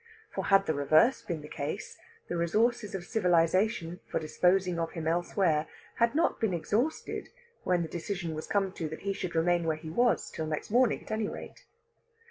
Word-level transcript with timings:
For 0.33 0.45
had 0.45 0.65
the 0.65 0.73
reverse 0.73 1.21
been 1.21 1.41
the 1.41 1.47
case, 1.47 1.95
the 2.27 2.35
resources 2.35 2.95
of 2.95 3.05
civilisation 3.05 3.99
for 4.07 4.19
disposing 4.19 4.79
of 4.79 4.93
him 4.93 5.07
elsewhere 5.07 5.67
had 5.97 6.15
not 6.15 6.39
been 6.39 6.55
exhausted 6.55 7.29
when 7.63 7.83
the 7.83 7.87
decision 7.87 8.33
was 8.33 8.47
come 8.47 8.71
to 8.71 8.89
that 8.89 9.01
he 9.01 9.13
should 9.13 9.35
remain 9.35 9.65
where 9.65 9.77
he 9.77 9.91
was; 9.91 10.31
till 10.31 10.47
next 10.47 10.71
morning, 10.71 11.03
at 11.03 11.11
any 11.11 11.27
rate. 11.27 11.65